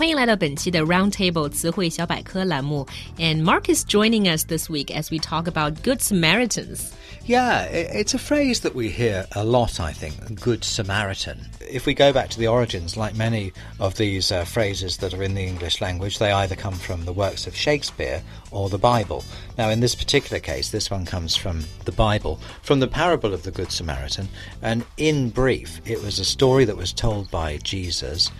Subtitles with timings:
[0.00, 2.86] 欢迎来到本期的 Roundtable 词汇小百科栏目。
[3.18, 6.92] And Mark is joining us this week as we talk about Good Samaritans.
[7.24, 11.48] Yeah, it's a phrase that we hear a lot, I think, Good Samaritan.
[11.60, 15.24] If we go back to the origins, like many of these uh, phrases that are
[15.24, 18.22] in the English language, they either come from the works of Shakespeare
[18.52, 19.24] or the Bible.
[19.58, 23.42] Now, in this particular case, this one comes from the Bible, from the parable of
[23.42, 24.28] the Good Samaritan.
[24.62, 28.30] And in brief, it was a story that was told by Jesus,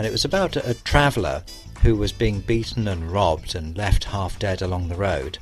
[0.00, 1.44] and it was about a, traveller
[1.82, 5.36] who was being beaten and robbed and left half dead along the road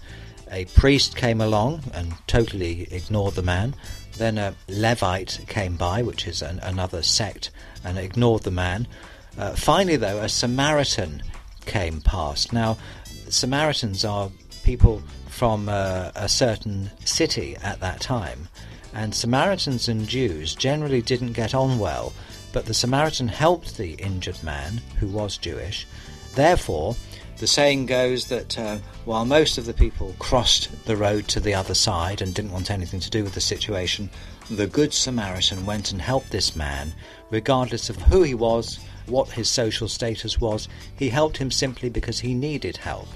[0.50, 3.74] a priest came along and totally ignored the man.
[4.16, 7.50] Then a Levite came by, which is an, another sect,
[7.84, 8.86] and ignored the man.
[9.36, 11.22] Uh, finally, though, a Samaritan
[11.66, 12.52] came past.
[12.52, 12.76] Now,
[13.28, 14.30] Samaritans are
[14.64, 18.48] people from uh, a certain city at that time,
[18.92, 22.12] and Samaritans and Jews generally didn't get on well,
[22.52, 25.86] but the Samaritan helped the injured man, who was Jewish.
[26.34, 26.96] Therefore,
[27.38, 31.54] the saying goes that uh, while most of the people crossed the road to the
[31.54, 34.10] other side and didn't want anything to do with the situation,
[34.50, 36.92] the Good Samaritan went and helped this man,
[37.30, 40.68] regardless of who he was, what his social status was.
[40.96, 43.08] He helped him simply because he needed help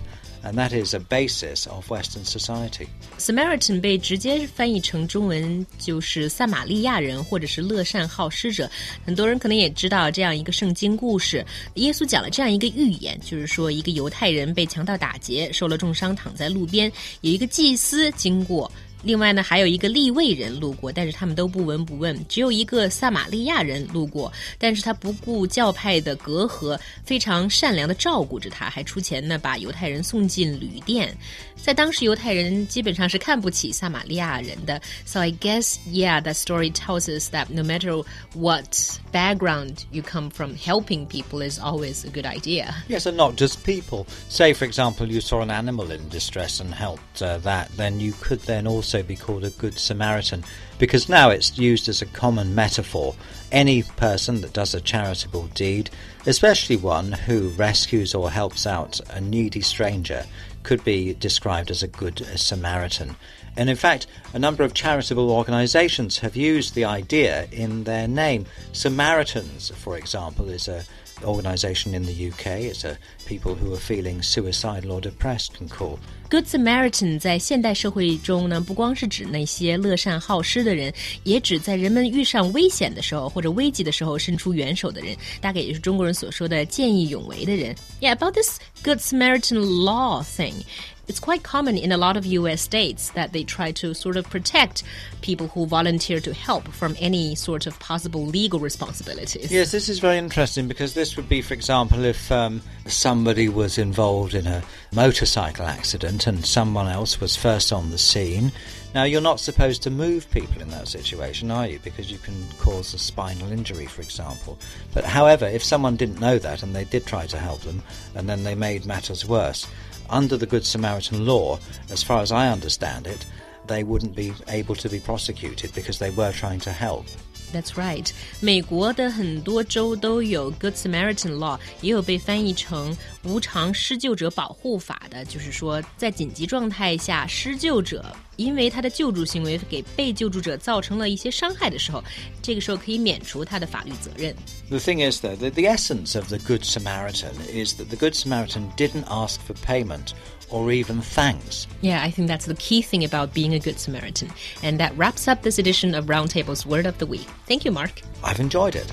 [0.44, 2.86] and that is a basis of Western society.
[3.18, 8.70] Samaritan 被直接翻译成中文就是撒玛利亚人或者是乐善好施者。
[9.04, 11.44] 很多人可能也知道这样一个圣经故事。
[11.74, 18.70] 耶稣讲了这样一个寓言，就是说一个犹太人被强盗打劫，受了重伤，躺在路边，有一个祭司经过。
[19.03, 22.17] 另外呢，还有一个利未人路过，但是他们都不闻不问。
[22.27, 31.15] 只有一个撒玛利亚人路过，但是他不顾教派的隔阂，非常善良的照顾着他，还出钱呢，把犹太人送进旅店。
[31.55, 34.81] 在当时，犹太人基本上是看不起撒玛利亚人的。
[35.05, 40.55] So I guess, yeah, that story tells us that no matter what background you come from,
[40.55, 42.73] helping people is always a good idea.
[42.87, 44.05] Yes, and not just people.
[44.27, 48.13] Say, for example, you saw an animal in distress and helped uh, that, then you
[48.19, 50.44] could then also also be called a Good Samaritan
[50.78, 53.14] because now it's used as a common metaphor.
[53.50, 55.88] Any person that does a charitable deed,
[56.26, 60.26] especially one who rescues or helps out a needy stranger,
[60.62, 63.16] could be described as a Good Samaritan.
[63.56, 68.44] And in fact, a number of charitable organizations have used the idea in their name.
[68.72, 70.84] Samaritans, for example, is a
[71.24, 72.46] organisation in the UK.
[72.46, 75.98] It's a people who are feeling suicidal or depressed can call.
[76.31, 87.73] Good Samaritan 在现代社会中呢，不光是指那些乐善好施的人，也指在人们遇上危险的时候或者危急的时候伸出援手的人，大概也就是中国人所说的见义勇为的人。
[88.01, 90.65] Yeah, about this Good Samaritan law thing.
[91.07, 94.25] It's quite common in a lot of US states that they try to sort of
[94.29, 94.83] protect
[95.21, 99.49] people who volunteer to help from any sort of possible legal responsibilities.
[99.49, 103.78] Yes, this is very interesting because this would be, for example, if um, somebody was
[103.78, 104.62] involved in a
[104.92, 108.52] motorcycle accident and someone else was first on the scene.
[108.94, 111.78] Now, you're not supposed to move people in that situation, are you?
[111.82, 114.58] Because you can cause a spinal injury, for example.
[114.92, 117.82] But however, if someone didn't know that and they did try to help them
[118.14, 119.66] and then they made matters worse,
[120.10, 121.58] under the Good Samaritan law,
[121.90, 123.24] as far as I understand it,
[123.66, 127.06] they wouldn't be able to be prosecuted because they were trying to help.
[127.52, 128.08] That's right.
[128.40, 138.04] 美国的很多州都有 Good Samaritan Law，也有被翻译成无偿施救者保护法的，就是说，在紧急状态下，施救者
[138.41, 142.03] 因为他的救助行为给被救助者造成了一些伤害的时候，
[142.41, 144.35] 这个时候可以免除他的法律责任。
[144.69, 148.69] The thing is, though, that the essence of the Good Samaritan is that the Good Samaritan
[148.75, 150.13] didn't ask for payment
[150.49, 151.67] or even thanks.
[151.81, 154.29] Yeah, I think that's the key thing about being a good Samaritan.
[154.61, 157.27] And that wraps up this edition of Roundtable's Word of the Week.
[157.47, 158.01] Thank you, Mark.
[158.23, 158.91] I've enjoyed it.